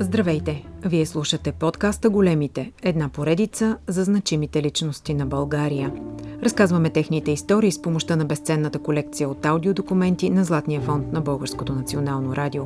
Здравейте! 0.00 0.64
Вие 0.84 1.06
слушате 1.06 1.52
подкаста 1.52 2.10
Големите, 2.10 2.72
една 2.82 3.08
поредица 3.08 3.76
за 3.86 4.04
значимите 4.04 4.62
личности 4.62 5.14
на 5.14 5.26
България. 5.26 5.92
Разказваме 6.42 6.90
техните 6.90 7.30
истории 7.30 7.72
с 7.72 7.82
помощта 7.82 8.16
на 8.16 8.24
безценната 8.24 8.78
колекция 8.78 9.28
от 9.28 9.46
аудиодокументи 9.46 10.30
на 10.30 10.44
Златния 10.44 10.80
фонд 10.80 11.12
на 11.12 11.20
Българското 11.20 11.74
национално 11.74 12.36
радио. 12.36 12.64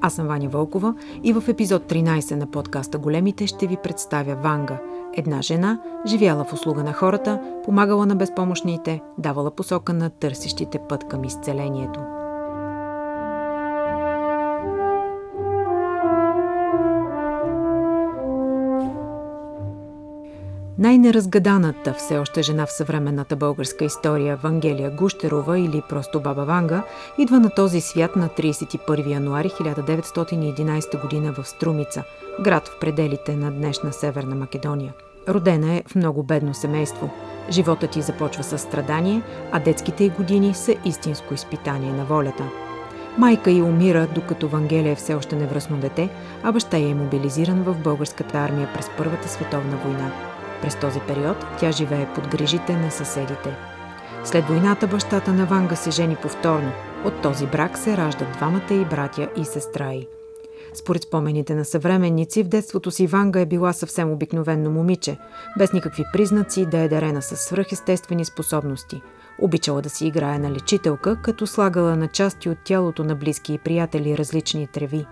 Аз 0.00 0.14
съм 0.14 0.26
Ваня 0.26 0.48
Вълкова 0.48 0.94
и 1.22 1.32
в 1.32 1.44
епизод 1.48 1.82
13 1.82 2.34
на 2.34 2.50
подкаста 2.50 2.98
Големите 2.98 3.46
ще 3.46 3.66
ви 3.66 3.76
представя 3.82 4.34
Ванга– 4.34 4.80
една 5.16 5.42
жена, 5.42 5.80
живяла 6.06 6.44
в 6.44 6.52
услуга 6.52 6.82
на 6.84 6.92
хората, 6.92 7.40
помагала 7.64 8.06
на 8.06 8.16
безпомощните, 8.16 9.00
давала 9.18 9.50
посока 9.50 9.92
на 9.92 10.10
търсещите 10.10 10.78
път 10.88 11.08
към 11.08 11.24
изцелението– 11.24 12.00
Най-неразгаданата 20.82 21.94
все 21.94 22.18
още 22.18 22.42
жена 22.42 22.66
в 22.66 22.72
съвременната 22.72 23.36
българска 23.36 23.84
история, 23.84 24.36
Вангелия 24.36 24.90
Гущерова 24.90 25.58
или 25.58 25.82
просто 25.88 26.20
Баба 26.20 26.44
Ванга, 26.44 26.82
идва 27.18 27.40
на 27.40 27.50
този 27.50 27.80
свят 27.80 28.16
на 28.16 28.28
31 28.28 29.10
януари 29.10 29.48
1911 29.48 30.90
г. 30.92 31.42
в 31.42 31.48
Струмица, 31.48 32.04
град 32.40 32.68
в 32.68 32.78
пределите 32.80 33.36
на 33.36 33.50
днешна 33.50 33.92
Северна 33.92 34.34
Македония. 34.34 34.92
Родена 35.28 35.72
е 35.74 35.82
в 35.88 35.94
много 35.94 36.22
бедно 36.22 36.54
семейство. 36.54 37.10
Животът 37.50 37.90
ти 37.90 38.02
започва 38.02 38.42
с 38.42 38.58
страдание, 38.58 39.22
а 39.52 39.60
детските 39.60 40.04
й 40.04 40.08
години 40.08 40.54
са 40.54 40.74
истинско 40.84 41.34
изпитание 41.34 41.92
на 41.92 42.04
волята. 42.04 42.44
Майка 43.18 43.50
й 43.50 43.62
умира, 43.62 44.08
докато 44.14 44.48
Вангелия 44.48 44.92
е 44.92 44.96
все 44.96 45.14
още 45.14 45.36
невръсно 45.36 45.76
дете, 45.76 46.08
а 46.42 46.52
баща 46.52 46.78
й 46.78 46.90
е 46.90 46.94
мобилизиран 46.94 47.62
в 47.62 47.74
българската 47.74 48.38
армия 48.38 48.68
през 48.74 48.90
Първата 48.98 49.28
световна 49.28 49.76
война. 49.84 50.12
През 50.62 50.80
този 50.80 51.00
период 51.00 51.36
тя 51.60 51.72
живее 51.72 52.06
под 52.14 52.28
грижите 52.28 52.76
на 52.76 52.90
съседите. 52.90 53.56
След 54.24 54.44
войната 54.44 54.86
бащата 54.86 55.32
на 55.32 55.46
Ванга 55.46 55.76
се 55.76 55.90
жени 55.90 56.16
повторно. 56.16 56.72
От 57.04 57.22
този 57.22 57.46
брак 57.46 57.78
се 57.78 57.96
раждат 57.96 58.32
двамата 58.32 58.74
и 58.74 58.84
братя 58.84 59.28
и 59.36 59.44
сестра 59.44 59.92
й. 59.92 60.08
Според 60.74 61.02
спомените 61.02 61.54
на 61.54 61.64
съвременници, 61.64 62.42
в 62.42 62.48
детството 62.48 62.90
си 62.90 63.06
Ванга 63.06 63.40
е 63.40 63.46
била 63.46 63.72
съвсем 63.72 64.10
обикновенно 64.10 64.70
момиче, 64.70 65.18
без 65.58 65.72
никакви 65.72 66.04
признаци 66.12 66.66
да 66.66 66.78
е 66.78 66.88
дарена 66.88 67.22
с 67.22 67.36
свръхестествени 67.36 68.24
способности. 68.24 69.02
Обичала 69.38 69.82
да 69.82 69.90
си 69.90 70.06
играе 70.06 70.38
на 70.38 70.50
лечителка, 70.50 71.16
като 71.22 71.46
слагала 71.46 71.96
на 71.96 72.08
части 72.08 72.48
от 72.48 72.58
тялото 72.64 73.04
на 73.04 73.14
близки 73.14 73.54
и 73.54 73.58
приятели 73.58 74.18
различни 74.18 74.66
треви. 74.66 75.06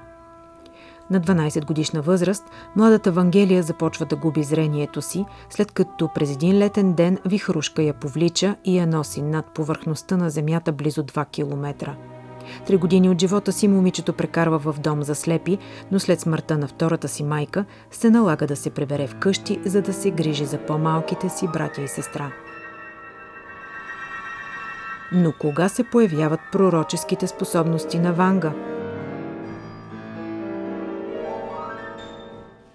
На 1.10 1.20
12 1.20 1.64
годишна 1.64 2.02
възраст, 2.02 2.44
младата 2.76 3.12
Вангелия 3.12 3.62
започва 3.62 4.06
да 4.06 4.16
губи 4.16 4.42
зрението 4.42 5.02
си, 5.02 5.24
след 5.50 5.72
като 5.72 6.08
през 6.14 6.32
един 6.32 6.58
летен 6.58 6.92
ден 6.92 7.18
вихрушка 7.24 7.82
я 7.82 7.94
повлича 7.94 8.56
и 8.64 8.78
я 8.78 8.86
носи 8.86 9.22
над 9.22 9.46
повърхността 9.46 10.16
на 10.16 10.30
земята 10.30 10.72
близо 10.72 11.02
2 11.02 11.30
километра. 11.30 11.94
Три 12.66 12.76
години 12.76 13.10
от 13.10 13.20
живота 13.20 13.52
си 13.52 13.68
момичето 13.68 14.12
прекарва 14.12 14.58
в 14.58 14.80
дом 14.80 15.02
за 15.02 15.14
слепи, 15.14 15.58
но 15.92 16.00
след 16.00 16.20
смъртта 16.20 16.58
на 16.58 16.68
втората 16.68 17.08
си 17.08 17.24
майка 17.24 17.64
се 17.90 18.10
налага 18.10 18.46
да 18.46 18.56
се 18.56 18.70
прибере 18.70 19.06
вкъщи, 19.06 19.60
за 19.64 19.82
да 19.82 19.92
се 19.92 20.10
грижи 20.10 20.44
за 20.44 20.58
по-малките 20.58 21.28
си 21.28 21.48
братя 21.52 21.82
и 21.82 21.88
сестра. 21.88 22.30
Но 25.12 25.32
кога 25.32 25.68
се 25.68 25.84
появяват 25.84 26.40
пророческите 26.52 27.26
способности 27.26 27.98
на 27.98 28.12
Ванга– 28.12 28.52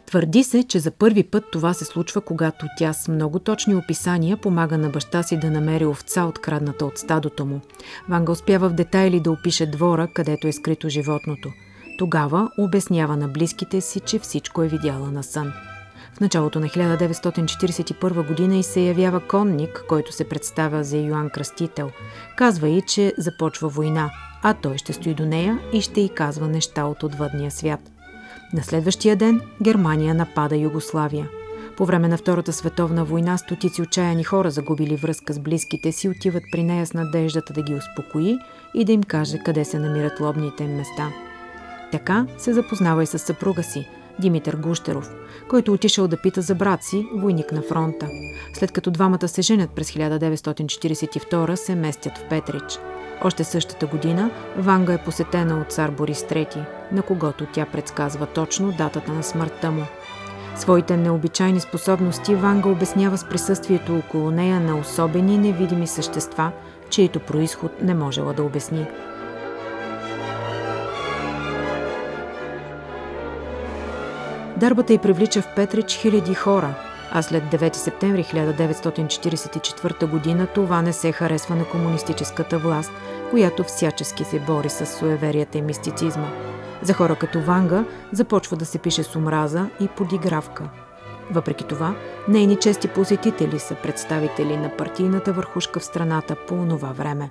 Твърди 0.06 0.44
се, 0.44 0.64
че 0.64 0.80
за 0.80 0.92
първи 0.92 1.24
път 1.24 1.44
това 1.52 1.74
се 1.74 1.86
случва, 1.86 2.22
когато 2.22 2.66
тя 2.78 2.94
с 2.94 3.08
много 3.08 3.40
точни 3.40 3.76
описания 3.76 4.38
помага 4.38 4.78
на 4.78 4.90
баща 4.90 5.24
си 5.24 5.38
да 5.38 5.52
намери 5.52 5.86
овца, 5.86 6.24
открадната 6.24 6.86
от 6.86 6.98
стадото 6.98 7.46
му. 7.46 7.62
Ванга 8.10 8.32
успява 8.32 8.70
в 8.70 8.74
детайли 8.74 9.20
да 9.20 9.32
опише 9.32 9.66
двора, 9.66 10.08
където 10.08 10.48
е 10.48 10.52
скрито 10.52 10.90
животното. 10.90 11.50
Тогава 11.98 12.50
обяснява 12.58 13.18
на 13.18 13.28
близките 13.28 13.82
си, 13.82 14.00
че 14.00 14.20
всичко 14.20 14.64
е 14.64 14.68
видяла 14.68 15.12
на 15.12 15.24
сън. 15.24 15.54
В 16.14 16.20
началото 16.20 16.60
на 16.60 16.68
1941 16.68 18.28
година 18.28 18.58
и 18.58 18.64
се 18.64 18.82
явява 18.82 19.20
конник, 19.20 19.84
който 19.90 20.12
се 20.12 20.30
представя 20.30 20.84
за 20.84 20.98
Йоан 20.98 21.30
Кръстител. 21.30 21.92
Казва 22.38 22.70
и, 22.70 22.82
че 22.82 23.14
започва 23.18 23.70
война, 23.70 24.12
а 24.44 24.54
той 24.54 24.78
ще 24.78 24.94
стои 24.94 25.14
до 25.14 25.26
нея 25.26 25.60
и 25.74 25.82
ще 25.82 26.02
й 26.02 26.10
казва 26.10 26.48
неща 26.48 26.86
от 26.86 27.04
отвъдния 27.04 27.52
свят– 27.52 27.92
на 28.56 28.64
следващия 28.64 29.16
ден 29.16 29.42
Германия 29.62 30.16
напада 30.16 30.56
Югославия. 30.56 31.30
По 31.78 31.86
време 31.86 32.08
на 32.08 32.18
Втората 32.18 32.54
световна 32.54 33.06
война 33.06 33.38
стотици 33.38 33.82
отчаяни 33.82 34.24
хора, 34.24 34.52
загубили 34.52 34.96
връзка 34.96 35.34
с 35.34 35.40
близките 35.40 35.92
си, 35.92 36.10
отиват 36.10 36.44
при 36.52 36.64
нея 36.64 36.86
с 36.86 36.94
надеждата 36.94 37.54
да 37.54 37.62
ги 37.62 37.76
успокои 37.76 38.38
и 38.74 38.86
да 38.86 38.92
им 38.92 39.04
каже 39.04 39.38
къде 39.46 39.66
се 39.66 39.80
намират 39.80 40.20
лобните 40.20 40.64
им 40.64 40.76
места. 40.76 41.10
Така 41.92 42.28
се 42.38 42.54
запознава 42.54 43.04
и 43.04 43.06
с 43.06 43.20
съпруга 43.20 43.64
си, 43.64 43.88
Димитър 44.20 44.56
Гущеров, 44.56 45.16
който 45.50 45.74
отишъл 45.74 46.08
да 46.08 46.18
пита 46.18 46.42
за 46.42 46.56
брат 46.56 46.84
си, 46.84 47.08
войник 47.16 47.52
на 47.52 47.62
фронта. 47.62 48.10
След 48.54 48.72
като 48.72 48.92
двамата 48.92 49.28
се 49.28 49.42
женят 49.42 49.70
през 49.72 49.92
1942, 49.92 51.56
се 51.56 51.76
местят 51.76 52.18
в 52.18 52.30
Петрич– 52.30 52.80
още 53.24 53.44
същата 53.44 53.86
година 53.86 54.32
Ванга 54.58 54.94
е 54.94 55.04
посетена 55.04 55.62
от 55.62 55.72
цар 55.72 55.92
Борис 55.92 56.22
III, 56.24 56.66
на 56.92 57.02
когото 57.02 57.46
тя 57.54 57.66
предсказва 57.66 58.26
точно 58.26 58.72
датата 58.72 59.12
на 59.12 59.24
смъртта 59.24 59.72
му. 59.72 59.84
Своите 60.56 60.98
необичайни 60.98 61.60
способности 61.60 62.36
Ванга 62.36 62.70
обяснява 62.70 63.18
с 63.18 63.30
присъствието 63.30 63.98
около 63.98 64.32
нея 64.32 64.60
на 64.60 64.80
особени 64.80 65.38
невидими 65.38 65.88
същества, 65.88 66.52
чието 66.90 67.20
происход 67.20 67.82
не 67.82 67.94
можела 67.94 68.34
да 68.34 68.44
обясни. 68.44 68.86
Дарбата 74.58 74.94
й 74.94 74.98
привлича 74.98 75.42
в 75.42 75.56
Петрич 75.56 75.98
хиляди 75.98 76.34
хора, 76.34 76.76
а 77.12 77.22
след 77.22 77.44
9 77.44 77.76
септември 77.76 78.24
1944 78.24 80.38
г. 80.38 80.48
това 80.54 80.82
не 80.82 80.94
се 80.94 81.12
харесва 81.12 81.56
на 81.56 81.66
комунистическата 81.66 82.58
власт, 82.58 82.92
която 83.32 83.64
всячески 83.64 84.24
се 84.24 84.40
бори 84.40 84.70
с 84.70 84.86
суеверията 84.86 85.58
и 85.58 85.62
мистицизма. 85.62 86.28
За 86.82 86.94
хора 86.94 87.16
като 87.16 87.42
Ванга 87.42 87.86
започва 88.12 88.58
да 88.58 88.66
се 88.66 88.80
пише 88.80 89.04
с 89.04 89.16
омраза 89.16 89.70
и 89.80 89.88
подигравка. 89.88 90.64
Въпреки 91.32 91.64
това, 91.64 91.96
нейни 92.28 92.56
чести 92.56 92.88
посетители 92.88 93.60
са 93.60 93.76
представители 93.76 94.58
на 94.58 94.70
партийната 94.70 95.34
върхушка 95.34 95.80
в 95.80 95.86
страната 95.86 96.36
по 96.48 96.56
онова 96.56 96.92
време. 96.92 97.30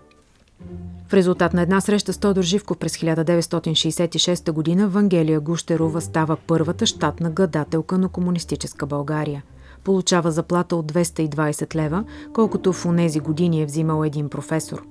В 1.15 1.17
резултат 1.17 1.55
на 1.55 1.63
една 1.63 1.81
среща 1.81 2.13
с 2.13 2.19
Тодор 2.19 2.43
Живков 2.43 2.79
през 2.79 2.97
1966 2.97 4.79
г. 4.79 4.89
Вангелия 4.89 5.41
Гущерова 5.41 6.01
става 6.01 6.37
първата 6.47 6.87
щатна 6.87 7.31
гадателка 7.31 7.99
на 7.99 8.09
комунистическа 8.09 8.87
България– 8.87 9.43
получава 9.85 10.31
заплата 10.31 10.77
от 10.77 10.93
220 10.93 11.75
лева, 11.75 12.05
колкото 12.33 12.73
в 12.73 12.87
онези 12.87 13.21
години 13.21 13.63
е 13.63 13.67
взимал 13.67 14.05
един 14.05 14.29
професор. 14.29 14.83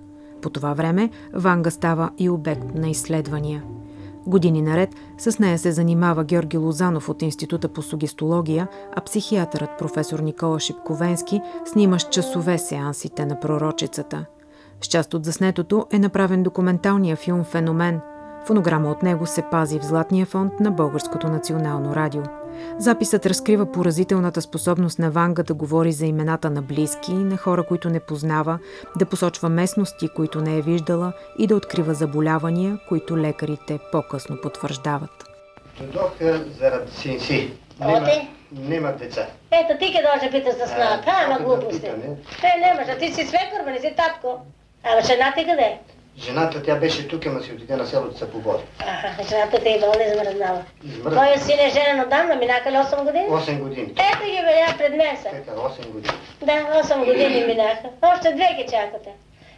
По 0.42 0.50
това 0.50 0.74
време 0.74 1.10
Ванга 1.34 1.72
става 1.72 2.10
и 2.18 2.30
обект 2.30 2.76
на 2.76 2.90
изследвания. 2.90 3.64
Години 4.28 4.62
наред 4.62 4.90
с 5.18 5.40
нея 5.40 5.60
се 5.60 5.72
занимава 5.72 6.24
Георги 6.24 6.58
Лозанов 6.58 7.10
от 7.10 7.22
Института 7.22 7.68
по 7.68 7.82
сугестология, 7.82 8.68
а 8.96 9.02
психиатърът 9.02 9.78
професор 9.80 10.20
Никола 10.20 10.60
Шипковенски 10.60 11.42
снима 11.66 12.00
с 12.00 12.10
часове 12.10 12.58
сеансите 12.58 13.26
на 13.26 13.40
пророчицата. 13.40 14.26
С 14.84 14.88
част 14.88 15.14
от 15.14 15.26
заснетото 15.26 15.88
е 15.92 16.00
направен 16.00 16.44
документалния 16.44 17.16
филм 17.16 17.44
«Феномен». 17.44 18.02
Фонограма 18.46 18.92
от 18.92 19.04
него 19.04 19.26
се 19.26 19.42
пази 19.52 19.80
в 19.80 19.84
Златния 19.84 20.26
фонд 20.26 20.60
на 20.60 20.72
Българското 20.72 21.28
национално 21.28 21.96
радио. 21.96 22.22
Записът 22.78 23.26
разкрива 23.26 23.72
поразителната 23.72 24.42
способност 24.42 25.00
на 25.00 25.12
Ванга 25.12 25.44
да 25.44 25.54
говори 25.54 25.92
за 25.92 26.06
имената 26.06 26.50
на 26.50 26.62
близки, 26.62 27.14
на 27.14 27.38
хора, 27.38 27.64
които 27.64 27.90
не 27.90 28.00
познава, 28.00 28.60
да 29.00 29.06
посочва 29.06 29.50
местности, 29.50 30.10
които 30.10 30.42
не 30.42 30.58
е 30.58 30.62
виждала 30.62 31.14
и 31.38 31.48
да 31.48 31.56
открива 31.56 31.94
заболявания, 31.94 32.80
които 32.90 33.18
лекарите 33.18 33.80
по-късно 33.92 34.42
потвърждават. 34.42 35.26
Дойдох 35.80 36.12
заради 36.60 36.92
син 36.92 37.20
си. 37.20 37.54
Нема, 37.80 38.08
нема 38.52 38.94
деца. 39.00 39.28
Ето 39.52 39.80
ти 39.80 39.94
къде 39.94 40.08
ще 40.18 40.32
питаш 40.32 40.54
за 40.58 40.68
сна. 40.68 41.04
Ама 41.26 41.40
глупости. 41.40 41.82
Те 42.42 42.54
нямаш, 42.62 42.88
а 42.90 42.98
ти 42.98 43.08
си 43.08 43.26
свекър, 43.26 43.72
не 43.72 43.80
си 43.80 43.94
татко. 43.98 44.46
Ама 44.84 45.02
жена 45.02 45.34
ти 45.38 45.46
къде? 45.46 45.78
Жената 46.18 46.64
тя 46.64 46.76
беше 46.76 47.08
тук, 47.08 47.26
ама 47.26 47.42
си 47.42 47.52
отиде 47.52 47.76
на 47.76 47.88
селото 47.88 48.18
се 48.18 48.32
побори. 48.32 48.64
Аха, 48.80 49.24
жената 49.24 49.60
ти 49.60 49.70
е 49.70 49.80
болна 49.80 50.04
измръзнала. 50.04 50.64
Твоя 51.12 51.40
син 51.40 51.60
е 51.60 51.70
женен 51.70 52.02
отдавна, 52.02 52.36
минаха 52.36 52.72
ли 52.72 52.76
8 52.76 53.04
години? 53.04 53.26
8 53.26 53.60
години. 53.60 53.88
Ето 54.12 54.26
ги 54.26 54.42
бе, 54.46 54.78
пред 54.78 54.96
мен 54.98 55.18
са. 55.18 55.30
Ето, 55.34 55.52
8 55.52 55.88
години. 55.88 56.14
Да, 56.42 56.54
8 56.84 57.06
години 57.06 57.46
минаха. 57.46 57.90
Още 58.02 58.32
две 58.34 58.48
ги 58.58 58.66
чакате. 58.72 59.10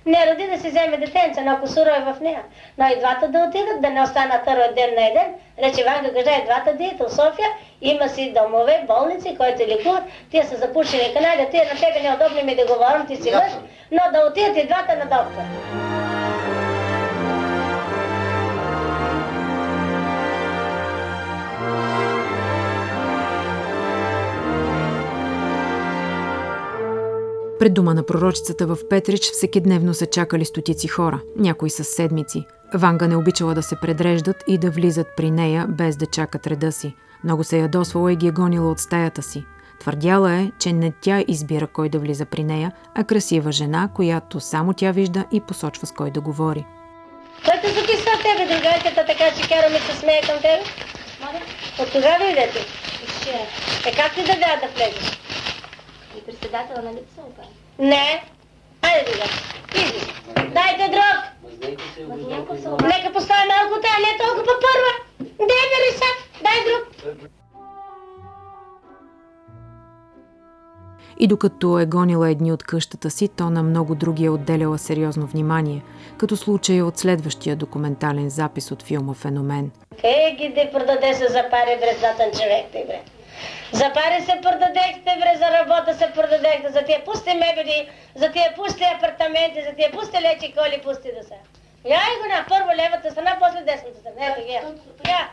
Не 0.05 0.31
роди 0.31 0.47
да 0.47 0.57
си 0.59 0.69
вземе 0.69 0.97
детенце, 0.97 1.41
но 1.41 1.51
ако 1.51 1.67
суро 1.67 1.89
е 1.89 2.13
в 2.13 2.19
нея. 2.21 2.43
Но 2.77 2.87
и 2.87 2.99
двата 2.99 3.27
да 3.27 3.39
отидат, 3.39 3.81
да 3.81 3.89
не 3.89 4.01
останат 4.01 4.47
от 4.47 4.75
ден 4.75 4.95
на 4.95 5.07
един. 5.07 5.33
Рече 5.63 5.83
Ванга 5.83 6.13
кажа, 6.13 6.41
и 6.41 6.45
двата 6.45 6.73
диета 6.73 7.07
в 7.07 7.13
София, 7.13 7.49
има 7.81 8.09
си 8.09 8.33
домове, 8.33 8.83
болници, 8.87 9.37
които 9.37 9.67
лекуват, 9.67 10.03
тия 10.31 10.45
са 10.45 10.57
запушени 10.57 11.13
канали, 11.13 11.47
тия 11.51 11.63
на 11.65 11.79
тебе 11.79 12.01
неудобно 12.01 12.43
ми 12.43 12.55
да 12.55 12.65
говорим, 12.65 13.07
ти 13.07 13.15
си 13.15 13.31
мъж, 13.31 13.51
но 13.91 14.01
да 14.13 14.27
отидат 14.27 14.57
и 14.57 14.67
двата 14.67 14.95
на 14.95 15.05
доктор. 15.05 15.84
Пред 27.59 27.73
дома 27.73 27.93
на 27.93 28.03
пророчицата 28.03 28.67
в 28.67 28.77
Петрич 28.89 29.21
всекидневно 29.21 29.93
са 29.93 30.05
чакали 30.05 30.45
стотици 30.45 30.87
хора, 30.87 31.21
някои 31.37 31.69
с 31.69 31.83
седмици. 31.83 32.45
Ванга 32.73 33.07
не 33.07 33.15
обичала 33.15 33.53
да 33.53 33.63
се 33.63 33.75
предреждат 33.81 34.43
и 34.47 34.57
да 34.57 34.71
влизат 34.71 35.07
при 35.17 35.31
нея 35.31 35.65
без 35.69 35.97
да 35.97 36.05
чакат 36.05 36.47
реда 36.47 36.71
си. 36.71 36.95
Много 37.23 37.43
се 37.43 37.57
ядосвала 37.57 38.13
и 38.13 38.15
ги 38.15 38.27
е 38.27 38.31
гонила 38.31 38.71
от 38.71 38.79
стаята 38.79 39.21
си. 39.21 39.45
Твърдяла 39.79 40.33
е, 40.33 40.51
че 40.59 40.73
не 40.73 40.93
тя 41.01 41.23
избира 41.27 41.67
кой 41.67 41.89
да 41.89 41.99
влиза 41.99 42.25
при 42.25 42.43
нея, 42.43 42.71
а 42.95 43.03
красива 43.03 43.51
жена, 43.51 43.89
която 43.95 44.39
само 44.39 44.73
тя 44.73 44.91
вижда 44.91 45.25
и 45.31 45.41
посочва 45.41 45.87
с 45.87 45.91
кой 45.91 46.11
да 46.11 46.21
говори. 46.21 46.65
Който 47.45 47.67
записва 47.67 48.11
тебе, 48.23 48.55
другайката 48.55 49.05
така 49.07 49.41
че 49.41 49.49
кара 49.49 49.69
ми 49.69 49.79
се 49.79 49.99
смее 49.99 50.21
към 50.21 50.37
тебе? 50.37 50.63
От 51.79 51.91
тогава 51.91 52.25
идете. 52.31 52.59
Е, 53.85 53.95
как 53.95 54.15
ти 54.15 54.23
да 54.23 54.33
да 54.33 54.67
влезеш? 54.75 55.24
И 56.17 56.21
председател 56.21 56.83
на 56.83 56.93
лица 56.93 57.21
Не. 57.79 58.23
Айде, 58.81 59.11
друга. 59.11 59.25
Иди. 59.75 60.05
Дайте 60.35 60.91
друг. 60.91 61.35
Нека 62.81 63.13
постави 63.13 63.47
малко 63.47 63.81
тая, 63.81 63.99
не 63.99 64.17
толкова 64.17 64.53
първа. 64.65 64.91
Дай 65.39 65.65
бери 65.71 65.91
сега. 65.93 66.13
Дай 66.43 66.57
друг. 66.65 66.85
И 71.19 71.27
докато 71.27 71.79
е 71.79 71.85
гонила 71.85 72.29
едни 72.29 72.51
от 72.51 72.63
къщата 72.63 73.09
си, 73.09 73.27
то 73.27 73.49
на 73.49 73.63
много 73.63 73.95
други 73.95 74.25
е 74.25 74.29
отделяла 74.29 74.77
сериозно 74.77 75.27
внимание, 75.27 75.83
като 76.17 76.37
случая 76.37 76.85
от 76.85 76.97
следващия 76.97 77.55
документален 77.55 78.29
запис 78.29 78.71
от 78.71 78.83
филма 78.83 79.13
«Феномен». 79.13 79.71
Е, 80.03 80.35
ги 80.35 80.49
да 80.49 80.71
продаде 80.71 81.13
се 81.13 81.27
за 81.27 81.43
пари 81.49 81.79
брезатен 81.79 82.31
човек, 82.31 82.65
ти 82.71 82.83
бре. 82.87 83.01
За 83.71 83.93
пари 83.93 84.21
се 84.21 84.41
продадехте, 84.41 85.17
бре, 85.19 85.33
за 85.37 85.51
работа 85.51 85.93
се 85.93 86.11
продадехте, 86.11 86.69
за 86.69 86.81
тия 86.81 87.05
пусти 87.05 87.33
мебели, 87.33 87.89
за 88.15 88.31
тия 88.31 88.55
пусти 88.55 88.83
апартаменти, 88.83 89.61
за 89.69 89.75
тия 89.75 89.91
пусти 89.91 90.21
лечи 90.21 90.53
коли, 90.57 90.81
пусти 90.81 91.11
да 91.17 91.23
са. 91.23 91.35
Я 91.85 91.97
и 91.97 92.21
го 92.21 92.27
на 92.27 92.45
първо 92.49 92.69
левата 92.75 93.11
страна, 93.11 93.37
после 93.39 93.61
десната 93.61 93.99
страна. 93.99 94.27
Ето 94.27 94.45
ги. 94.45 94.51
Я. 95.07 95.29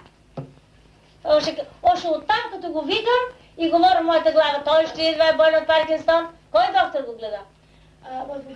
Още, 1.25 1.57
още 1.83 2.09
оттам, 2.09 2.43
като 2.53 2.73
го 2.73 2.83
викам 2.83 3.23
и 3.59 3.71
говоря 3.71 4.01
моята 4.03 4.33
глава, 4.33 4.63
той 4.67 4.87
ще 4.87 5.03
идва 5.03 5.29
е 5.29 5.33
больно 5.33 5.59
от 5.59 5.67
Паркинстон. 5.67 6.29
Кой 6.53 6.65
доктор 6.67 7.01
го 7.03 7.19
гледа? 7.19 7.39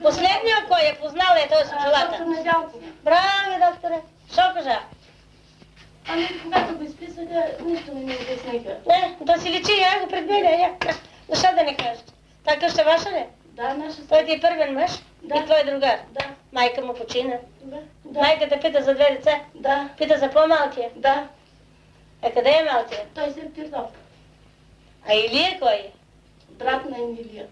Последния 0.02 0.56
кой 0.68 0.80
е 0.82 0.98
познал 1.00 1.36
е 1.36 1.48
той 1.48 1.64
с 1.64 1.66
очилата. 1.66 2.24
Браво, 3.04 3.70
докторе. 3.70 4.00
Що 4.32 4.42
кажа? 4.54 4.78
Ами, 6.08 6.28
когато 6.42 6.76
го 6.76 6.84
изписваха, 6.84 7.44
нищо 7.60 7.94
не 7.94 8.00
ми 8.00 8.14
обясниха. 8.14 8.76
Не, 8.86 9.16
да 9.22 9.40
си 9.40 9.50
личи, 9.50 9.72
я 9.72 10.00
го 10.00 10.08
пред 10.08 10.26
мене, 10.26 10.50
я. 10.50 10.74
Защо 11.28 11.48
да 11.48 11.62
не 11.62 11.76
кажеш? 11.76 11.98
Та 12.44 12.58
къща 12.58 12.84
ваша 12.84 13.10
ли? 13.10 13.24
Да, 13.44 13.74
наша 13.74 14.08
Той 14.08 14.24
ти 14.24 14.32
е 14.32 14.40
първен 14.40 14.74
мъж 14.74 14.90
Да. 15.22 15.36
и 15.36 15.44
твой 15.44 15.64
другар. 15.64 15.98
Да, 16.10 16.24
Майка 16.52 16.84
му 16.84 16.94
почина. 16.94 17.34
да, 17.62 17.76
да, 18.04 18.20
Майката 18.20 18.60
пита 18.60 18.82
за 18.82 18.94
две 18.94 19.10
деца. 19.10 19.40
да, 19.54 19.88
Пита 19.98 20.18
за 20.18 20.30
по-малкия. 20.30 20.90
да. 20.96 21.28
Е, 22.22 22.32
къде 22.32 22.50
е 22.50 22.72
малкия? 22.72 23.00
Той 23.14 23.30
се 23.30 23.40
е 23.40 23.52
Пирдов, 23.52 23.86
А 25.08 25.14
Илия 25.14 25.58
кой 25.60 25.72
е? 25.72 25.90
брат 26.50 26.84
на 26.84 26.96
Емилия. 26.98 27.46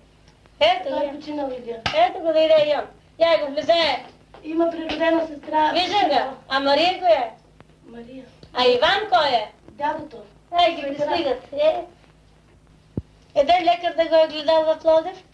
Ето 0.60 0.88
Той 0.88 1.06
е 1.06 1.12
починал 1.12 1.50
Илия. 1.50 1.80
Ето 2.08 2.18
го 2.18 2.32
да 2.32 2.40
иде 2.40 2.64
и 2.66 2.74
он. 2.74 2.86
Я 3.20 3.38
го 3.38 3.52
влезе. 3.52 4.04
Има 4.44 4.70
природена 4.70 5.26
сестра. 5.26 5.72
Виждам 5.72 6.08
го. 6.08 6.36
А 6.48 6.60
Мария 6.60 6.98
кой 6.98 7.08
е? 7.08 7.30
Мария. 7.86 8.24
А 8.54 8.64
Иван 8.66 9.10
кой 9.10 9.28
е? 9.28 9.52
Дядото. 9.70 10.16
Ай, 10.52 10.74
ги 10.74 10.82
пристигат. 10.82 11.52
Е. 11.52 11.84
Един 13.34 13.64
лекар 13.64 13.94
да 13.96 14.08
го 14.08 14.14
е 14.24 14.28
гледал 14.28 14.64
в 14.64 14.78
Пловдив? 14.78 15.24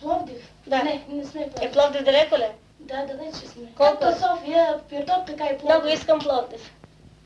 Пловдив. 0.00 0.52
Да. 0.66 0.82
Не, 0.82 1.04
не 1.08 1.24
сме 1.24 1.40
Е, 1.40 1.50
Пловдив. 1.50 1.72
Пловдив 1.72 2.04
далеко 2.04 2.36
ли? 2.36 2.48
Да, 2.80 3.06
далече 3.06 3.48
сме. 3.48 3.72
Колко? 3.76 3.98
Както 3.98 4.20
София, 4.20 4.80
Пирдов, 4.88 5.24
така 5.26 5.44
и 5.44 5.58
Пловдив. 5.58 5.64
Много 5.64 5.86
искам 5.86 6.18
Пловдив. 6.18 6.72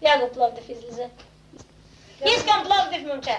Я 0.03 0.19
го 0.21 0.33
Пловдив 0.33 0.69
излезе. 0.69 1.09
Искам 2.27 2.65
Пловдив, 2.65 3.07
момче. 3.07 3.37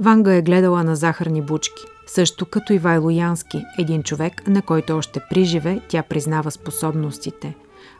Ванга 0.00 0.34
е 0.34 0.42
гледала 0.42 0.84
на 0.84 0.96
захарни 0.96 1.42
бучки, 1.42 1.82
също 2.06 2.46
като 2.46 2.72
Ивайло 2.72 3.10
Янски, 3.10 3.64
един 3.78 4.02
човек, 4.02 4.48
на 4.48 4.62
който 4.62 4.96
още 4.96 5.20
приживе 5.30 5.80
тя 5.88 6.02
признава 6.02 6.50
способностите. 6.50 7.54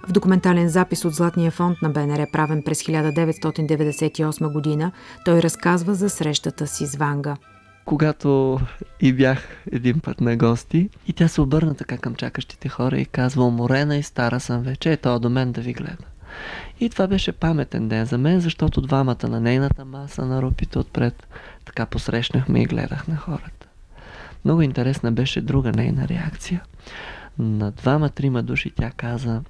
В 0.09 0.13
документален 0.13 0.69
запис 0.69 1.05
от 1.05 1.15
Златния 1.15 1.51
фонд 1.51 1.83
на 1.83 1.91
БНР, 1.91 2.27
правен 2.33 2.63
през 2.63 2.83
1998 2.83 4.53
година, 4.53 4.93
той 5.25 5.43
разказва 5.43 5.95
за 5.95 6.11
срещата 6.11 6.67
си 6.67 6.87
с 6.87 6.97
Ванга. 6.97 7.37
когато 7.85 8.61
и 9.01 9.13
бях 9.13 9.39
един 9.73 10.01
път 10.01 10.21
на 10.21 10.37
гости 10.37 10.91
и 11.07 11.13
тя 11.13 11.29
се 11.29 11.41
обърна 11.41 11.75
така 11.75 11.99
към 11.99 12.15
чакащите 12.15 12.69
хора 12.69 12.99
и 12.99 13.07
казва, 13.07 13.45
уморена 13.45 13.97
и 13.97 14.03
стара 14.03 14.41
съм 14.41 14.63
вече, 14.63 14.93
е 14.93 14.97
то 14.97 15.19
до 15.19 15.31
мен 15.31 15.53
да 15.53 15.61
ви 15.61 15.73
гледа. 15.73 16.05
И 16.81 16.91
това 16.91 17.07
беше 17.07 17.33
паметен 17.33 17.89
ден 17.89 18.05
за 18.05 18.19
мен, 18.19 18.41
защото 18.41 18.81
двамата 18.81 19.29
на 19.29 19.41
нейната 19.41 19.85
маса 19.85 20.27
на 20.27 20.43
рупите 20.43 20.79
отпред 20.79 21.27
така 21.65 21.87
посрещнахме 21.87 22.63
и 22.63 22.67
гледах 22.67 23.09
на 23.09 23.17
хората. 23.17 23.67
Много 24.45 24.63
интересна 24.63 25.13
беше 25.13 25.41
друга 25.41 25.73
нейна 25.73 26.09
реакция. 26.09 26.63
На 27.39 27.71
двама-трима 27.71 28.43
души 28.43 28.71
тя 28.71 28.91
каза, 28.91 29.43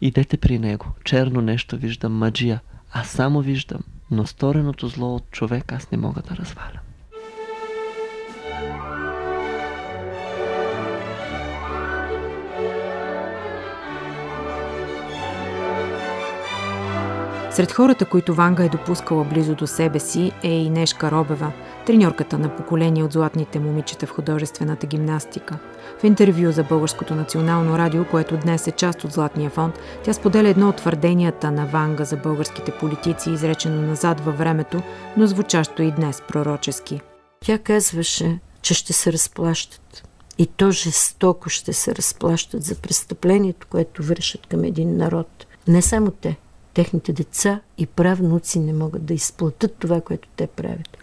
идете 0.00 0.36
при 0.36 0.58
него, 0.58 0.86
черно 1.04 1.40
нещо 1.40 1.76
виждам, 1.76 2.12
маджия. 2.12 2.60
Аз 2.92 3.08
само 3.08 3.40
виждам, 3.40 3.80
но 4.10 4.26
стореното 4.26 4.88
зло 4.88 5.14
от 5.14 5.30
човек 5.30 5.72
аз 5.72 5.90
не 5.90 5.98
мога 5.98 6.22
да 6.22 6.36
разваля. 6.36 6.80
Сред 17.54 17.72
хората, 17.72 18.04
които 18.04 18.34
Ванга 18.34 18.64
е 18.64 18.68
допускала 18.68 19.24
близо 19.24 19.54
до 19.54 19.66
себе 19.66 20.00
си, 20.00 20.32
е 20.42 20.50
и 20.50 20.70
Нешка 20.70 21.10
Робева, 21.10 21.52
треньорката 21.86 22.38
на 22.38 22.56
поколение 22.56 23.04
от 23.04 23.12
златните 23.12 23.58
момичета 23.58 24.06
в 24.06 24.10
художествената 24.10 24.86
гимнастика. 24.86 25.58
В 26.00 26.04
интервю 26.04 26.52
за 26.52 26.64
Българското 26.64 27.14
национално 27.14 27.78
радио, 27.78 28.04
което 28.04 28.36
днес 28.36 28.66
е 28.66 28.72
част 28.72 29.04
от 29.04 29.12
Златния 29.12 29.50
фонд, 29.50 29.78
тя 30.04 30.12
споделя 30.12 30.48
едно 30.48 30.68
от 30.68 30.76
твърденията 30.76 31.50
на 31.50 31.66
Ванга 31.66 32.04
за 32.04 32.16
българските 32.16 32.72
политици, 32.72 33.30
изречено 33.30 33.82
назад 33.82 34.20
във 34.20 34.38
времето, 34.38 34.82
но 35.16 35.26
звучащо 35.26 35.82
и 35.82 35.90
днес 35.90 36.22
пророчески. 36.28 37.00
Тя 37.44 37.58
казваше, 37.58 38.38
че 38.62 38.74
ще 38.74 38.92
се 38.92 39.12
разплащат. 39.12 40.08
И 40.38 40.46
то 40.46 40.70
жестоко 40.70 41.50
ще 41.50 41.72
се 41.72 41.94
разплащат 41.94 42.62
за 42.62 42.74
престъплението, 42.74 43.66
което 43.70 44.02
вършат 44.02 44.46
към 44.46 44.64
един 44.64 44.96
народ. 44.96 45.46
Не 45.68 45.82
само 45.82 46.10
те, 46.10 46.36
техните 46.74 47.12
деца 47.12 47.60
и 47.78 47.86
правнуци 47.86 48.60
не 48.60 48.72
могат 48.72 49.04
да 49.04 49.14
изплатят 49.14 49.76
това, 49.78 50.00
което 50.00 50.28
те 50.36 50.46
правят. 50.46 50.98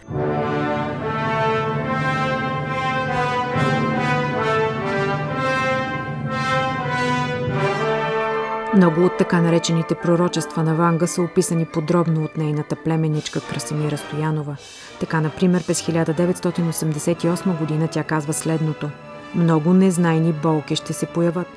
Много 8.75 9.05
от 9.05 9.17
така 9.17 9.41
наречените 9.41 9.95
пророчества 9.95 10.63
на 10.63 10.75
Ванга 10.75 11.07
са 11.07 11.21
описани 11.21 11.65
подробно 11.65 12.23
от 12.23 12.37
нейната 12.37 12.75
племенничка 12.75 13.41
Красимира 13.41 13.97
Стоянова. 13.97 14.55
Така, 14.99 15.21
например, 15.21 15.63
през 15.67 15.81
1988 15.81 17.59
година 17.59 17.87
тя 17.87 18.03
казва 18.03 18.33
следното. 18.33 18.89
Много 19.35 19.73
незнайни 19.73 20.33
болки 20.33 20.75
ще 20.75 20.93
се 20.93 21.05
появат. 21.05 21.47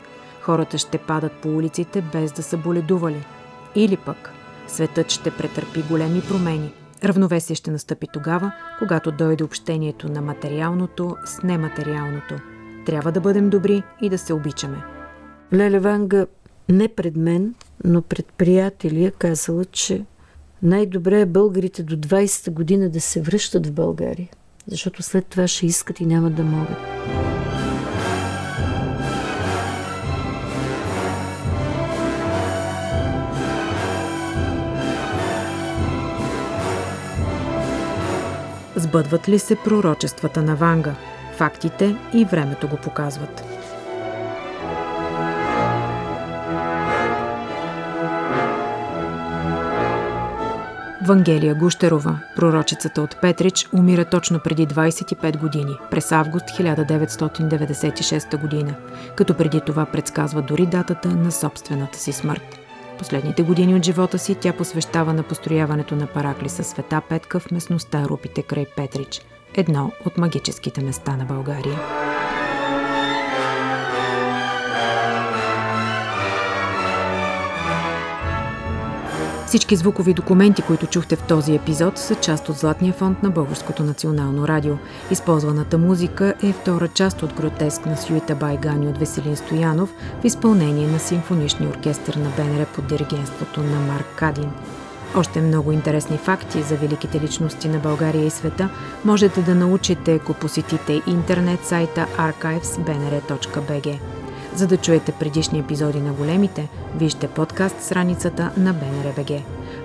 Хората 0.40 0.78
ще 0.78 0.98
падат 0.98 1.32
по 1.32 1.48
улиците 1.48 2.02
без 2.12 2.32
да 2.32 2.42
са 2.42 2.56
боледували. 2.56 3.24
Или 3.76 3.96
пък 3.96 4.30
светът 4.68 5.10
ще 5.10 5.30
претърпи 5.30 5.82
големи 5.82 6.22
промени. 6.28 6.72
Равновесие 7.04 7.56
ще 7.56 7.70
настъпи 7.70 8.06
тогава, 8.12 8.52
когато 8.78 9.12
дойде 9.12 9.44
общението 9.44 10.08
на 10.08 10.20
материалното 10.20 11.16
с 11.24 11.42
нематериалното. 11.42 12.34
Трябва 12.86 13.12
да 13.12 13.20
бъдем 13.20 13.50
добри 13.50 13.82
и 14.02 14.08
да 14.08 14.18
се 14.18 14.32
обичаме. 14.32 14.82
Леля 15.52 15.80
Ванга 15.80 16.26
не 16.68 16.88
пред 16.88 17.16
мен, 17.16 17.54
но 17.84 18.02
пред 18.02 18.26
приятели 18.38 19.04
е 19.04 19.10
казала, 19.10 19.64
че 19.64 20.04
най-добре 20.62 21.20
е 21.20 21.26
българите 21.26 21.82
до 21.82 21.96
20-та 21.96 22.50
година 22.50 22.90
да 22.90 23.00
се 23.00 23.22
връщат 23.22 23.66
в 23.66 23.72
България, 23.72 24.28
защото 24.66 25.02
след 25.02 25.26
това 25.26 25.48
ще 25.48 25.66
искат 25.66 26.00
и 26.00 26.06
няма 26.06 26.30
да 26.30 26.44
могат. 26.44 26.78
Сбъдват 38.94 39.28
ли 39.28 39.38
се 39.38 39.56
пророчествата 39.56 40.42
на 40.42 40.56
Ванга? 40.56 40.94
Фактите 41.36 41.96
и 42.12 42.24
времето 42.24 42.68
го 42.68 42.76
показват. 42.76 43.44
Вангелия 51.06 51.54
Гущерова, 51.54 52.20
пророчицата 52.36 53.02
от 53.02 53.20
Петрич, 53.20 53.68
умира 53.72 54.04
точно 54.04 54.40
преди 54.40 54.66
25 54.66 55.38
години, 55.38 55.78
през 55.90 56.12
август 56.12 56.44
1996 56.44 58.40
година, 58.40 58.74
като 59.16 59.34
преди 59.34 59.60
това 59.60 59.86
предсказва 59.86 60.42
дори 60.42 60.66
датата 60.66 61.08
на 61.08 61.32
собствената 61.32 61.98
си 61.98 62.12
смърт. 62.12 62.63
Последните 62.98 63.42
години 63.42 63.74
от 63.74 63.84
живота 63.84 64.18
си 64.18 64.34
тя 64.34 64.52
посвещава 64.52 65.12
на 65.12 65.22
построяването 65.22 65.96
на 65.96 66.06
параклиса 66.06 66.64
Света 66.64 67.02
Петка 67.08 67.40
в 67.40 67.50
местността 67.50 68.04
Рупите 68.04 68.42
край 68.42 68.66
Петрич, 68.76 69.20
едно 69.54 69.92
от 70.06 70.18
магическите 70.18 70.84
места 70.84 71.16
на 71.16 71.24
България. 71.24 71.80
Всички 79.54 79.76
звукови 79.76 80.14
документи, 80.14 80.62
които 80.62 80.86
чухте 80.86 81.16
в 81.16 81.22
този 81.22 81.54
епизод, 81.54 81.98
са 81.98 82.14
част 82.14 82.48
от 82.48 82.56
Златния 82.56 82.92
фонд 82.92 83.22
на 83.22 83.30
Българското 83.30 83.82
национално 83.82 84.48
радио. 84.48 84.74
Използваната 85.10 85.78
музика 85.78 86.34
е 86.42 86.52
втора 86.52 86.88
част 86.88 87.22
от 87.22 87.32
гротеск 87.32 87.86
на 87.86 87.96
Сюита 87.96 88.34
Байгани 88.34 88.88
от 88.88 88.98
Веселин 88.98 89.36
Стоянов 89.36 89.94
в 90.20 90.24
изпълнение 90.24 90.88
на 90.88 90.98
симфоничния 90.98 91.70
оркестър 91.70 92.14
на 92.14 92.30
БНР 92.36 92.66
под 92.66 92.86
диригенството 92.86 93.60
на 93.60 93.80
Марк 93.80 94.06
Кадин. 94.16 94.50
Още 95.16 95.40
много 95.40 95.72
интересни 95.72 96.16
факти 96.16 96.62
за 96.62 96.76
великите 96.76 97.20
личности 97.20 97.68
на 97.68 97.78
България 97.78 98.26
и 98.26 98.30
света 98.30 98.68
можете 99.04 99.42
да 99.42 99.54
научите, 99.54 100.14
ако 100.14 100.34
посетите 100.34 101.02
интернет 101.06 101.64
сайта 101.66 102.06
archives.bnr.bg. 102.18 103.98
За 104.54 104.66
да 104.66 104.76
чуете 104.76 105.12
предишни 105.12 105.58
епизоди 105.58 106.00
на 106.00 106.12
големите, 106.12 106.68
вижте 106.96 107.28
подкаст 107.28 107.82
страницата 107.82 108.50
на 108.56 108.74
BNRBG. 108.74 109.42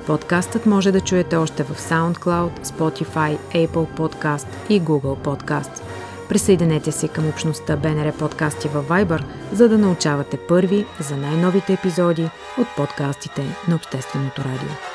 Подкастът 0.07 0.65
може 0.65 0.91
да 0.91 1.01
чуете 1.01 1.35
още 1.35 1.63
в 1.63 1.75
SoundCloud, 1.81 2.65
Spotify, 2.65 3.37
Apple 3.53 3.87
Podcast 3.97 4.47
и 4.69 4.81
Google 4.81 5.17
Podcast. 5.17 5.81
Присъединете 6.29 6.91
се 6.91 7.07
към 7.07 7.29
общността 7.29 7.75
БНР 7.75 8.11
подкасти 8.11 8.67
във 8.67 8.87
Viber, 8.87 9.23
за 9.51 9.69
да 9.69 9.77
научавате 9.77 10.37
първи 10.37 10.85
за 10.99 11.17
най-новите 11.17 11.73
епизоди 11.73 12.29
от 12.57 12.67
подкастите 12.77 13.43
на 13.67 13.75
Общественото 13.75 14.41
радио. 14.41 14.88